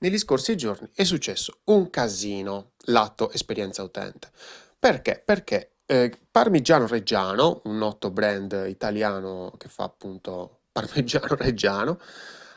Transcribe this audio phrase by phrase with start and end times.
[0.00, 4.30] negli scorsi giorni è successo un casino lato esperienza utente.
[4.78, 5.22] Perché?
[5.24, 11.98] Perché eh, Parmigiano Reggiano, un noto brand italiano che fa appunto Parmigiano Reggiano,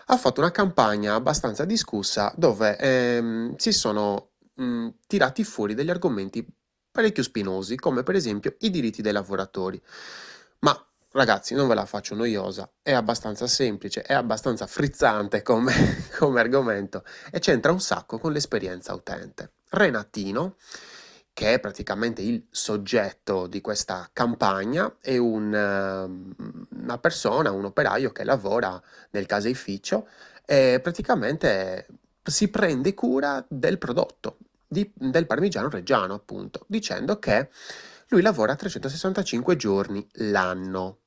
[0.08, 6.46] ha fatto una campagna abbastanza discussa dove ehm, si sono mh, tirati fuori degli argomenti
[6.92, 9.82] parecchio spinosi, come per esempio i diritti dei lavoratori.
[10.60, 15.74] Ma ragazzi, non ve la faccio noiosa, è abbastanza semplice, è abbastanza frizzante come,
[16.18, 19.54] come argomento e c'entra un sacco con l'esperienza utente.
[19.70, 20.56] Renatino,
[21.34, 28.12] che è praticamente il soggetto di questa campagna, è un, uh, una persona, un operaio
[28.12, 30.08] che lavora nel caseificio
[30.46, 31.88] e praticamente
[32.24, 34.38] si prende cura del prodotto,
[34.68, 37.50] di, del parmigiano reggiano, appunto, dicendo che
[38.10, 41.00] lui lavora 365 giorni l'anno.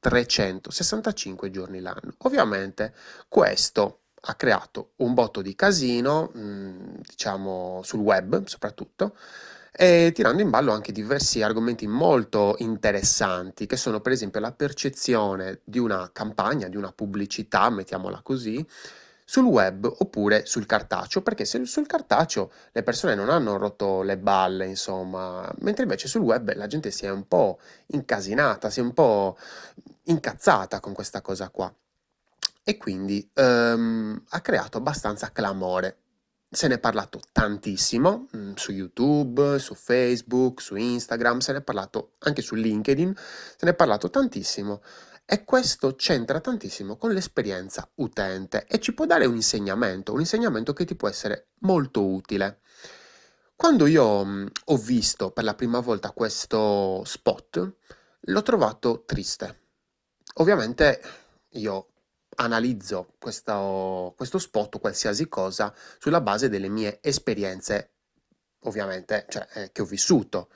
[0.00, 2.14] 365 giorni l'anno.
[2.18, 2.94] Ovviamente
[3.28, 9.16] questo ha creato un botto di casino, diciamo sul web soprattutto,
[9.72, 15.60] e tirando in ballo anche diversi argomenti molto interessanti, che sono per esempio la percezione
[15.62, 18.66] di una campagna, di una pubblicità, mettiamola così,
[19.30, 24.16] sul web oppure sul cartaceo, perché se sul cartaceo le persone non hanno rotto le
[24.16, 28.82] balle, insomma, mentre invece sul web la gente si è un po' incasinata, si è
[28.82, 29.36] un po'
[30.04, 31.70] incazzata con questa cosa qua.
[32.64, 35.98] E quindi ehm, ha creato abbastanza clamore.
[36.48, 41.62] Se ne è parlato tantissimo mm, su YouTube, su Facebook, su Instagram, se ne è
[41.62, 44.80] parlato anche su LinkedIn, se ne è parlato tantissimo.
[45.30, 50.72] E questo c'entra tantissimo con l'esperienza utente e ci può dare un insegnamento, un insegnamento
[50.72, 52.60] che ti può essere molto utile.
[53.54, 57.74] Quando io mh, ho visto per la prima volta questo spot,
[58.18, 59.64] l'ho trovato triste.
[60.36, 61.02] Ovviamente
[61.50, 61.88] io
[62.36, 67.96] analizzo questo, questo spot, qualsiasi cosa, sulla base delle mie esperienze,
[68.60, 70.48] ovviamente, cioè, eh, che ho vissuto.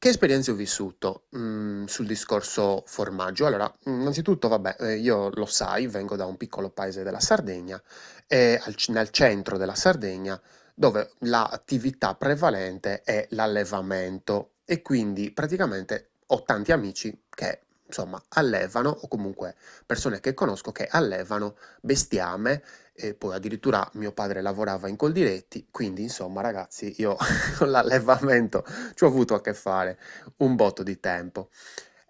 [0.00, 3.44] Che esperienze ho vissuto mm, sul discorso formaggio?
[3.44, 7.78] Allora, innanzitutto, vabbè, eh, io lo sai, vengo da un piccolo paese della Sardegna,
[8.26, 10.40] e al, nel centro della Sardegna,
[10.74, 19.08] dove l'attività prevalente è l'allevamento e quindi praticamente ho tanti amici che insomma, allevano, o
[19.08, 19.54] comunque
[19.86, 22.62] persone che conosco che allevano bestiame,
[22.94, 27.16] e poi addirittura mio padre lavorava in Coldiretti, quindi insomma ragazzi io
[27.58, 28.64] con l'allevamento
[28.94, 29.98] ci ho avuto a che fare
[30.38, 31.48] un botto di tempo.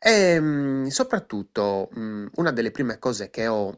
[0.03, 3.77] E mh, soprattutto una delle prime cose che, ho,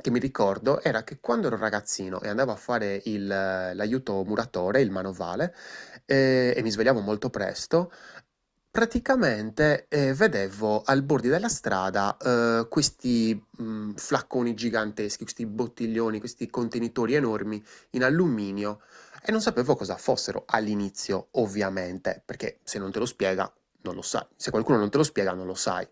[0.00, 4.80] che mi ricordo era che quando ero ragazzino e andavo a fare il- l'aiuto muratore,
[4.80, 5.54] il manovale,
[6.06, 7.92] eh, e mi svegliavo molto presto,
[8.76, 16.50] Praticamente, ehm, vedevo al bordi della strada, uhm, questi, mhmm, flacconi giganteschi, questi bottiglioni, questi
[16.50, 18.80] contenitori enormi in alluminio
[19.24, 23.50] e non sapevo cosa fossero all'inizio, ovviamente, perché se non te lo spiega
[23.80, 24.26] non lo sai.
[24.36, 25.88] Se qualcuno non te lo spiega non lo sai.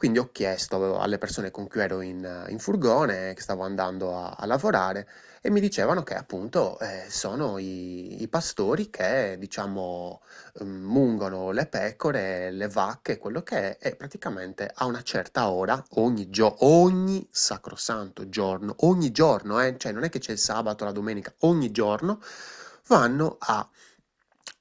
[0.00, 4.30] Quindi ho chiesto alle persone con cui ero in, in furgone, che stavo andando a,
[4.30, 5.06] a, lavorare,
[5.42, 10.22] e mi dicevano che appunto eh, sono i, i, pastori che, diciamo,
[10.64, 15.84] mm, mungono le pecore, le vacche, quello che è, e praticamente a una certa ora,
[15.96, 20.86] ogni, gio- ogni sacrosanto giorno, ogni giorno, eh, cioè non è che c'è il sabato,
[20.86, 22.22] la domenica, ogni giorno,
[22.86, 23.68] vanno a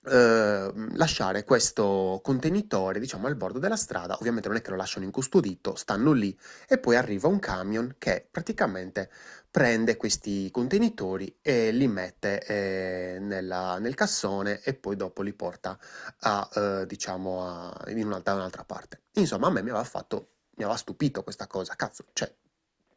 [0.02, 4.16] lasciare questo contenitore, diciamo, al bordo della strada.
[4.18, 6.38] Ovviamente non è che lo lasciano incustodito, stanno lì
[6.68, 9.10] e poi arriva un camion che praticamente
[9.52, 15.78] prende questi contenitori e li mette eh, nella- nel cassone e poi dopo li porta
[16.22, 19.02] a, eh, diciamo, a- in un'altra, un'altra parte.
[19.14, 21.76] Insomma, a me mi aveva fatto, mi aveva stupito questa cosa.
[21.76, 22.32] Cazzo, cioè,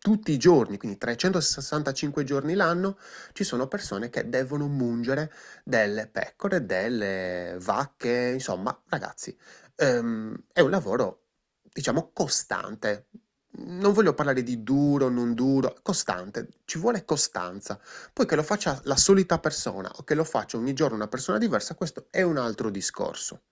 [0.02, 2.98] tutti i giorni, quindi 365 giorni l'anno,
[3.32, 5.32] ci sono persone che devono mungere
[5.64, 9.34] delle pecore, delle vacche, insomma, ragazzi,
[9.76, 11.26] ehm, è un lavoro,
[11.72, 13.06] diciamo, costante.
[13.54, 17.78] Non voglio parlare di duro, non duro, costante, ci vuole costanza.
[18.12, 21.38] Poi che lo faccia la solita persona o che lo faccia ogni giorno una persona
[21.38, 23.42] diversa, questo è un altro discorso.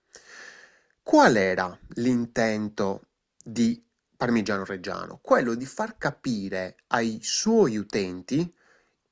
[1.01, 3.03] Qual era l'intento
[3.43, 3.81] di
[4.21, 8.55] Parmigiano Reggiano, quello di far capire ai suoi utenti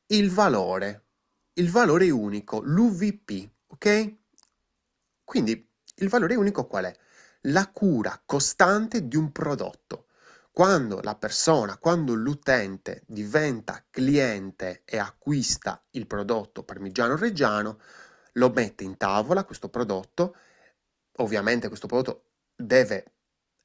[0.06, 1.06] il valore,
[1.54, 4.16] il valore unico, l'UVP, ok?
[5.24, 6.96] Quindi il valore unico qual è?
[7.42, 10.10] La cura costante di un prodotto.
[10.52, 17.80] Quando la persona, quando l'utente diventa cliente e acquista il prodotto parmigiano reggiano,
[18.34, 20.36] lo mette in tavola questo prodotto,
[21.14, 22.26] ovviamente questo prodotto
[22.56, 23.14] deve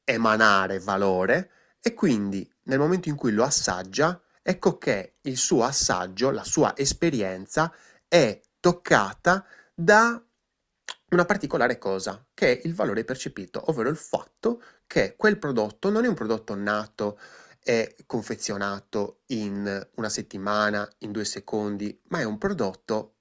[0.04, 6.30] emanare valore e quindi nel momento in cui lo assaggia ecco che il suo assaggio,
[6.30, 7.72] la sua esperienza
[8.06, 10.22] è toccata da
[11.10, 16.04] una particolare cosa, che è il valore percepito, ovvero il fatto che quel prodotto non
[16.04, 17.18] è un prodotto nato
[17.62, 23.14] e confezionato in una settimana, in due secondi, ma è un prodotto,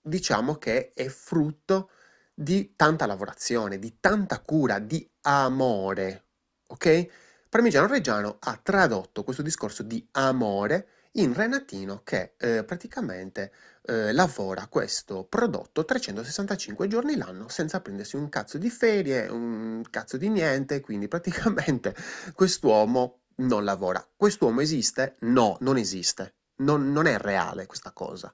[0.00, 1.90] diciamo che è frutto
[2.34, 6.24] di tanta lavorazione, di tanta cura, di amore,
[6.68, 7.06] ok?
[7.48, 13.52] Parmigiano Reggiano ha tradotto questo discorso di amore in Renatino che eh, praticamente
[13.82, 20.16] eh, lavora questo prodotto 365 giorni l'anno senza prendersi un cazzo di ferie, un cazzo
[20.16, 21.94] di niente, quindi praticamente
[22.34, 24.04] quest'uomo non lavora.
[24.16, 25.16] Quest'uomo esiste?
[25.20, 26.34] No, non esiste.
[26.56, 28.32] Non, non è reale questa cosa.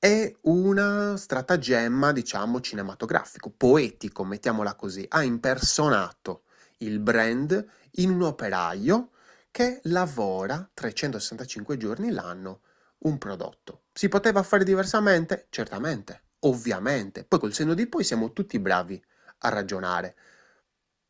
[0.00, 5.04] È una stratagemma, diciamo, cinematografico, poetico, mettiamola così.
[5.08, 6.44] Ha impersonato
[6.78, 7.66] il brand
[7.96, 9.10] in un operaio
[9.50, 12.60] che lavora 365 giorni l'anno
[12.98, 13.86] un prodotto.
[13.92, 15.48] Si poteva fare diversamente?
[15.50, 17.24] Certamente, ovviamente.
[17.24, 19.02] Poi col senno di poi siamo tutti bravi
[19.38, 20.14] a ragionare.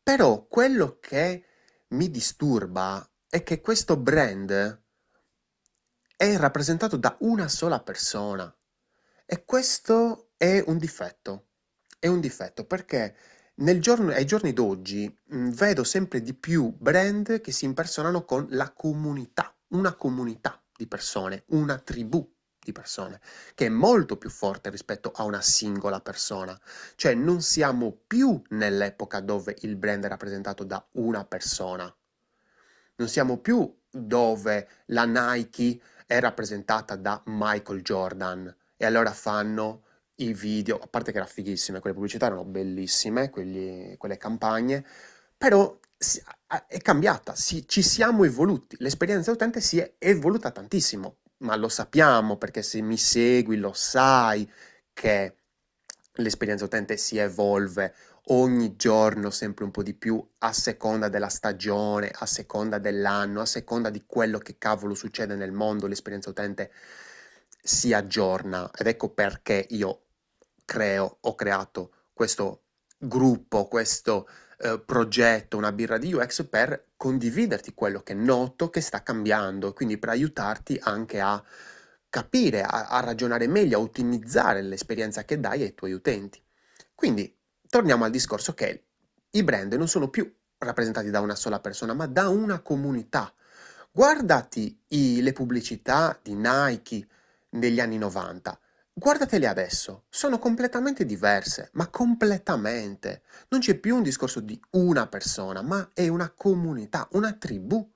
[0.01, 1.45] Però quello che
[1.89, 4.81] mi disturba è che questo brand
[6.15, 8.51] è rappresentato da una sola persona.
[9.31, 11.49] E questo è un difetto.
[11.99, 13.15] È un difetto perché
[13.57, 18.47] nel giorno, ai giorni d'oggi mh, vedo sempre di più brand che si impersonano con
[18.49, 22.27] la comunità, una comunità di persone, una tribù
[22.59, 23.21] di persone,
[23.53, 26.59] che è molto più forte rispetto a una singola persona.
[26.95, 31.95] Cioè non siamo più nell'epoca dove il brand è rappresentato da una persona.
[32.95, 39.83] Non siamo più dove la Nike è rappresentata da Michael Jordan e allora fanno
[40.15, 44.85] i video, a parte che erano fighissime, quelle pubblicità erano bellissime, quelli, quelle campagne,
[45.37, 46.23] però si,
[46.65, 52.37] è cambiata, si, ci siamo evoluti, l'esperienza utente si è evoluta tantissimo, ma lo sappiamo
[52.37, 54.49] perché se mi segui lo sai
[54.93, 55.35] che
[56.13, 57.93] l'esperienza utente si evolve
[58.27, 63.45] ogni giorno sempre un po' di più a seconda della stagione, a seconda dell'anno, a
[63.45, 66.71] seconda di quello che cavolo succede nel mondo, l'esperienza utente
[67.61, 70.05] si aggiorna ed ecco perché io
[70.65, 72.63] creo, ho creato questo
[72.97, 74.27] gruppo, questo
[74.59, 79.97] eh, progetto, una birra di UX per condividerti quello che noto che sta cambiando, quindi
[79.97, 81.41] per aiutarti anche a
[82.09, 86.43] capire, a, a ragionare meglio, a ottimizzare l'esperienza che dai ai tuoi utenti.
[86.93, 87.35] Quindi
[87.69, 88.87] torniamo al discorso che
[89.31, 93.33] i brand non sono più rappresentati da una sola persona, ma da una comunità.
[93.91, 97.07] Guardati i, le pubblicità di Nike
[97.51, 98.59] negli anni 90
[98.99, 103.21] Guardatele adesso, sono completamente diverse, ma completamente.
[103.47, 107.89] Non c'è più un discorso di una persona, ma è una comunità, una tribù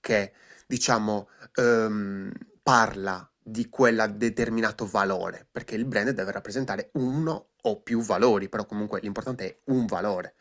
[0.00, 0.32] che,
[0.66, 8.00] diciamo, ehm, parla di quel determinato valore, perché il brand deve rappresentare uno o più
[8.00, 10.34] valori, però comunque l'importante è un valore,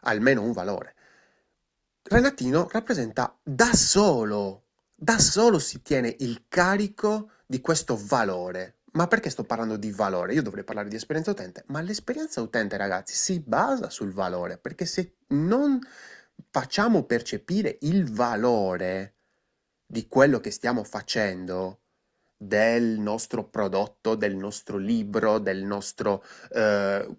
[0.00, 0.94] almeno un valore.
[2.02, 4.64] Renatino rappresenta da solo,
[4.96, 10.34] da solo si tiene il carico di questo valore, ma perché sto parlando di valore?
[10.34, 14.86] Io dovrei parlare di esperienza utente, ma l'esperienza utente, ragazzi, si basa sul valore, perché
[14.86, 15.80] se non
[16.48, 19.16] facciamo percepire il valore
[19.84, 21.80] di quello che stiamo facendo,
[22.36, 27.16] del nostro prodotto, del nostro libro, del nostro eh,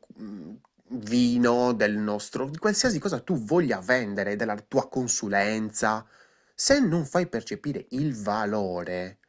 [0.88, 6.08] vino, del nostro, di qualsiasi cosa tu voglia vendere, della tua consulenza,
[6.56, 9.20] se non fai percepire il valore,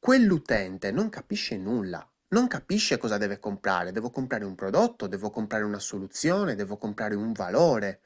[0.00, 3.92] quell'utente non capisce nulla, non capisce cosa deve comprare.
[3.92, 8.00] Devo comprare un prodotto, devo comprare una soluzione, devo comprare un valore.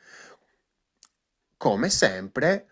[1.56, 2.66] Come sempre,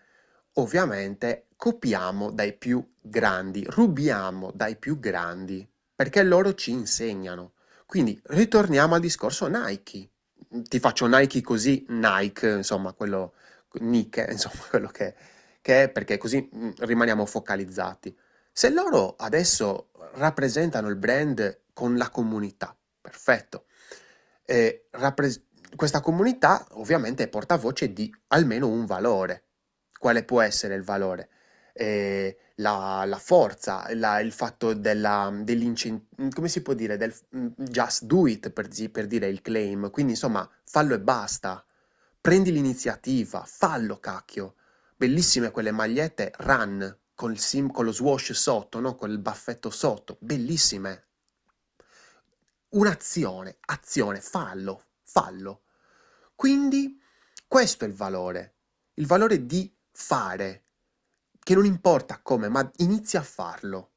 [0.53, 7.53] ovviamente, copiamo dai più grandi, rubiamo dai più grandi, perché loro ci insegnano.
[7.85, 10.09] Quindi ritorniamo al discorso Nike.
[10.49, 13.33] Ti faccio Nike così, Nike, insomma, quello,
[13.79, 15.15] Nike, insomma, quello che,
[15.61, 18.15] che è, perché così mm, rimaniamo focalizzati.
[18.55, 23.65] Se loro adesso rappresentano il brand con la comunità, perfetto.
[24.45, 25.41] Eh, rappres-
[25.75, 29.45] questa comunità ovviamente è portavoce di almeno un valore.
[29.97, 31.29] Quale può essere il valore?
[31.73, 37.11] Eh, la, la, forza, la, il fatto dell'incentivo, come si può dire, del
[37.55, 39.89] just do it per, per dire il claim.
[39.89, 41.65] Quindi insomma, fallo e basta.
[42.21, 44.55] Prendi l'iniziativa, fallo cacchio.
[44.95, 48.95] Bellissime quelle magliette, run, col sim, con lo swash sotto, no?
[48.95, 51.07] Con il baffetto sotto, bellissime.
[52.69, 55.63] Un'azione, azione, fallo, fallo.
[56.35, 56.99] Quindi
[57.47, 58.55] questo è il valore,
[58.95, 60.65] il valore di fare,
[61.39, 63.91] che non importa come, ma inizi a farlo.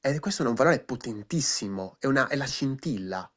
[0.00, 3.30] E questo è un valore potentissimo, è, una, è la scintilla.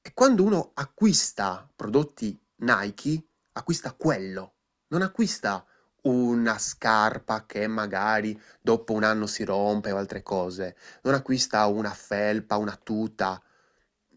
[0.00, 4.54] E quando uno acquista prodotti Nike, acquista quello,
[4.88, 5.66] non acquista
[6.06, 11.90] una scarpa che magari dopo un anno si rompe o altre cose, non acquista una
[11.90, 13.40] felpa, una tuta.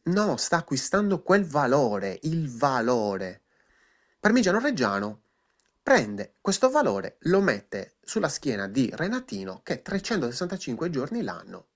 [0.03, 3.41] No, sta acquistando quel valore, il valore.
[4.19, 5.22] Parmigiano Reggiano
[5.81, 11.69] prende questo valore, lo mette sulla schiena di Renatino che è 365 giorni l'anno.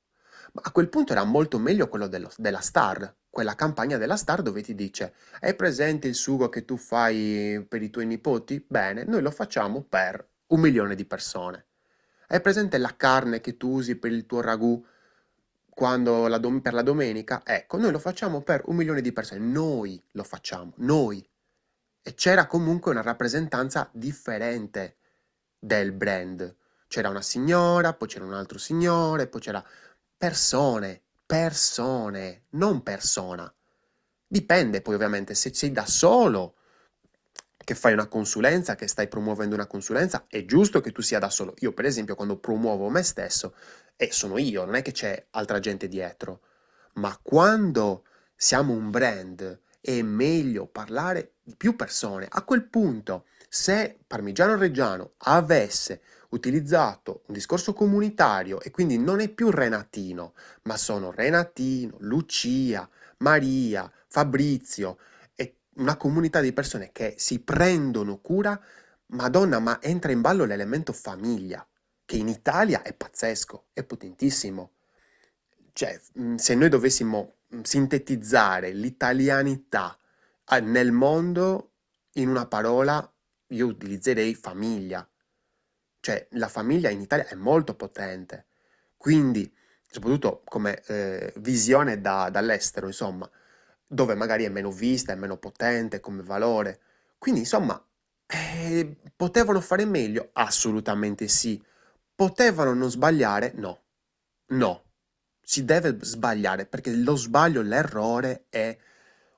[0.53, 4.43] Ma a quel punto era molto meglio quello dello, della Star, quella campagna della Star
[4.43, 8.63] dove ti dice hai presente il sugo che tu fai per i tuoi nipoti?
[8.65, 11.65] Bene, noi lo facciamo per un milione di persone.
[12.27, 14.85] Hai presente la carne che tu usi per il tuo ragù
[15.75, 17.41] la dom- per la domenica?
[17.43, 19.39] Ecco, noi lo facciamo per un milione di persone.
[19.39, 21.27] Noi lo facciamo, noi.
[22.03, 24.97] E c'era comunque una rappresentanza differente
[25.57, 26.55] del brand.
[26.87, 29.65] C'era una signora, poi c'era un altro signore, poi c'era
[30.15, 33.51] persone, persone, non persona.
[34.27, 36.55] Dipende poi ovviamente se sei da solo
[37.63, 41.29] che fai una consulenza, che stai promuovendo una consulenza, è giusto che tu sia da
[41.29, 41.53] solo.
[41.59, 43.55] Io per esempio quando promuovo me stesso,
[43.95, 46.41] e sono io, non è che c'è altra gente dietro,
[46.95, 52.27] ma quando siamo un brand è meglio parlare di più persone.
[52.29, 59.29] A quel punto, se Parmigiano Reggiano avesse utilizzato un discorso comunitario e quindi non è
[59.29, 60.33] più Renatino,
[60.63, 64.97] ma sono Renatino, Lucia, Maria, Fabrizio
[65.35, 68.59] e una comunità di persone che si prendono cura,
[69.09, 71.63] Madonna, ma entra in ballo l'elemento famiglia,
[72.05, 74.71] che in Italia è pazzesco, è potentissimo.
[75.73, 76.01] Cioè,
[76.37, 79.95] se noi dovessimo sintetizzare l'italianità
[80.63, 81.73] nel mondo
[82.13, 83.07] in una parola,
[83.53, 85.07] io utilizzerei famiglia.
[85.99, 88.47] Cioè, la famiglia in Italia è molto potente.
[88.97, 89.51] Quindi,
[89.89, 93.29] soprattutto come eh, visione da, dall'estero, insomma,
[93.85, 96.79] dove magari è meno vista, è meno potente come valore.
[97.17, 97.81] Quindi, insomma,
[98.25, 100.29] eh, potevano fare meglio?
[100.33, 101.61] Assolutamente sì.
[102.15, 103.53] Potevano non sbagliare?
[103.55, 103.83] No.
[104.47, 104.83] No.
[105.41, 108.77] Si deve sbagliare perché lo sbaglio, l'errore è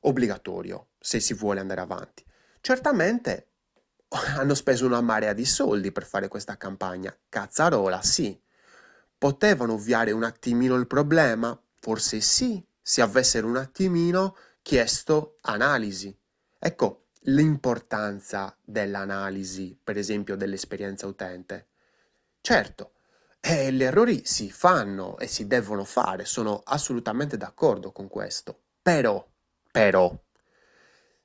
[0.02, 2.24] obbligatorio se si vuole andare avanti.
[2.62, 3.55] Certamente
[4.38, 7.16] hanno speso una marea di soldi per fare questa campagna.
[7.30, 8.40] Cazzarola, sì.
[9.18, 11.60] Potevano ovviare un attimino il problema?
[11.80, 16.16] Forse sì, se avessero un attimino chiesto analisi.
[16.60, 21.68] Ecco l'importanza dell'analisi, per esempio dell'esperienza utente.
[22.42, 22.94] Certo,
[23.40, 28.60] eh, gli errori si fanno e si devono fare, sono assolutamente d'accordo con questo.
[28.82, 29.24] Però,
[29.72, 30.16] però,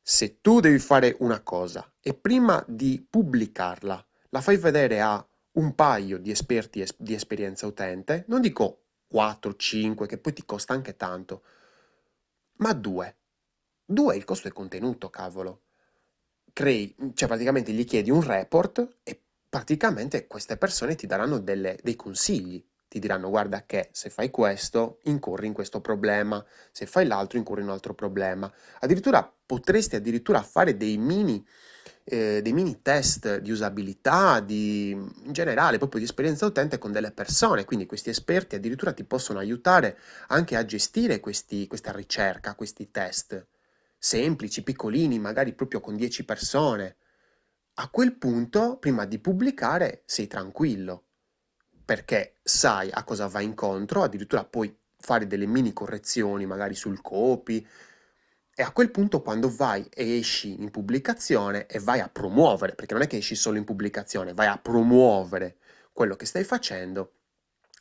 [0.02, 5.74] se tu devi fare una cosa e prima di pubblicarla la fai vedere a un
[5.74, 10.72] paio di esperti es- di esperienza utente, non dico 4, 5, che poi ti costa
[10.72, 11.42] anche tanto,
[12.58, 13.16] ma due.
[13.84, 15.62] Due il costo è contenuto, cavolo.
[16.52, 21.96] Crei, cioè praticamente gli chiedi un report e praticamente queste persone ti daranno delle, dei
[21.96, 27.38] consigli ti diranno guarda che se fai questo incorri in questo problema, se fai l'altro
[27.38, 28.52] incorri in un altro problema.
[28.80, 31.46] Addirittura potresti addirittura fare dei mini,
[32.02, 37.12] eh, dei mini test di usabilità, di, in generale proprio di esperienza utente con delle
[37.12, 42.90] persone, quindi questi esperti addirittura ti possono aiutare anche a gestire questi, questa ricerca, questi
[42.90, 43.46] test
[43.96, 46.96] semplici, piccolini, magari proprio con 10 persone.
[47.74, 51.04] A quel punto, prima di pubblicare, sei tranquillo
[51.90, 57.66] perché sai a cosa vai incontro, addirittura puoi fare delle mini correzioni magari sul copy
[58.54, 62.94] e a quel punto quando vai e esci in pubblicazione e vai a promuovere, perché
[62.94, 65.56] non è che esci solo in pubblicazione, vai a promuovere
[65.92, 67.14] quello che stai facendo,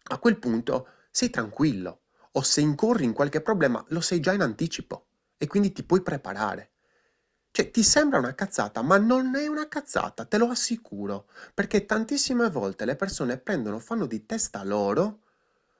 [0.06, 4.42] a quel punto sei tranquillo o se incorri in qualche problema lo sai già in
[4.42, 6.72] anticipo e quindi ti puoi preparare.
[7.51, 12.50] Cioè, ti sembra una cazzata, ma non è una cazzata, te lo assicuro, perché tantissime
[12.50, 15.22] volte le persone prendono, fanno di testa loro,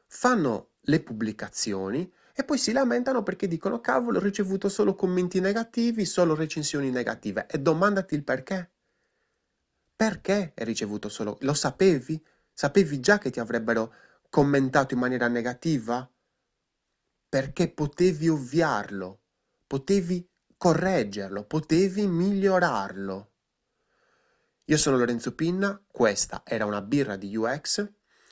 [0.08, 6.06] fanno le pubblicazioni e poi si lamentano perché dicono cavolo, ho ricevuto solo commenti negativi,
[6.06, 8.72] solo recensioni negative e domandati il perché.
[9.96, 11.38] Perché hai ricevuto solo?
[11.42, 12.26] Lo sapevi?
[12.54, 13.94] Sapevi già che ti avrebbero
[14.30, 16.10] commentato in maniera negativa?
[17.28, 19.22] Perché potevi ovviarlo,
[19.68, 20.29] potevi
[20.60, 23.32] correggerlo, potevi migliorarlo.
[24.66, 27.90] Io sono Lorenzo Pinna, questa era una birra di UX.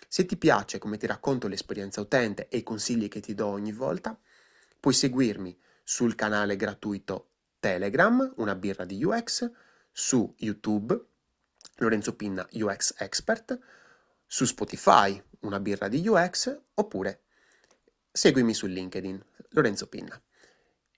[0.10, 3.72] Se ti piace come ti racconto l'esperienza utente e i consigli che ti do ogni
[3.72, 4.20] volta,
[4.78, 7.30] puoi seguirmi sul canale gratuito
[7.60, 9.50] Telegram, una birra di UX,
[9.90, 11.02] su YouTube
[11.76, 13.58] Lorenzo Pinna UX Expert,
[14.26, 17.22] su Spotify una birra di UX oppure
[18.12, 20.22] seguimi su LinkedIn Lorenzo Pinna.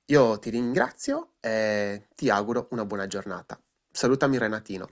[0.10, 3.60] Io ti ringrazio e ti auguro una buona giornata.
[3.92, 4.88] Salutami Renatino.